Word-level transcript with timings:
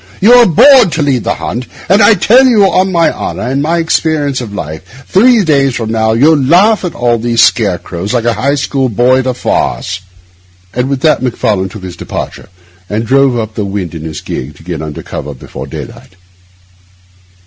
You 0.19 0.35
were 0.35 0.47
born 0.47 0.89
to 0.89 1.03
lead 1.03 1.25
the 1.25 1.35
hunt; 1.35 1.67
and 1.87 2.01
I 2.01 2.15
tell 2.15 2.45
you, 2.47 2.63
on 2.63 2.91
my 2.91 3.11
honour 3.13 3.43
and 3.43 3.61
my 3.61 3.77
experience 3.77 4.41
of 4.41 4.51
life, 4.51 5.05
three 5.05 5.43
days 5.43 5.75
from 5.75 5.91
now 5.91 6.13
you'll 6.13 6.41
laugh 6.41 6.83
at 6.83 6.95
all 6.95 7.19
these 7.19 7.43
scarecrows 7.43 8.11
like 8.11 8.25
a 8.25 8.33
High 8.33 8.55
School 8.55 8.89
boy 8.89 9.19
at 9.19 9.27
a 9.27 9.35
farce.' 9.35 9.99
And 10.73 10.89
with 10.89 11.01
that 11.01 11.21
Macfarlane 11.21 11.69
took 11.69 11.83
his 11.83 11.95
departure 11.95 12.49
and 12.89 13.05
drove 13.05 13.35
off 13.37 13.49
up 13.49 13.53
the 13.53 13.63
wynd 13.63 13.93
in 13.93 14.01
his 14.01 14.21
gig 14.21 14.55
to 14.55 14.63
get 14.63 14.81
under 14.81 15.03
cover 15.03 15.35
before 15.35 15.67
daylight. 15.67 16.15